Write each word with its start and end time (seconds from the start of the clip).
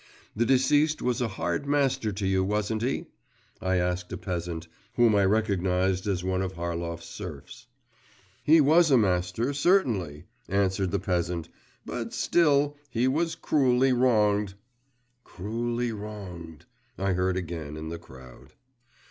'The 0.35 0.47
deceased 0.47 1.03
was 1.03 1.21
a 1.21 1.27
hard 1.27 1.67
master 1.67 2.11
to 2.11 2.25
you, 2.25 2.43
wasn't 2.43 2.81
he?' 2.81 3.05
I 3.61 3.75
asked 3.75 4.11
a 4.11 4.17
peasant, 4.17 4.67
whom 4.95 5.13
I 5.13 5.23
recognised 5.25 6.07
as 6.07 6.23
one 6.23 6.41
of 6.41 6.53
Harlov's 6.53 7.05
serfs. 7.05 7.67
'He 8.43 8.59
was 8.59 8.89
a 8.89 8.97
master, 8.97 9.53
certainly,' 9.53 10.23
answered 10.49 10.89
the 10.89 10.97
peasant, 10.97 11.49
'but 11.85 12.15
still… 12.15 12.75
he 12.89 13.07
was 13.07 13.35
cruelly 13.35 13.93
wronged!' 13.93 14.55
'Cruelly 15.23 15.91
wronged.…' 15.91 16.65
I 16.97 17.13
heard 17.13 17.37
again 17.37 17.77
in 17.77 17.89
the 17.89 17.99
crowd. 17.99 18.53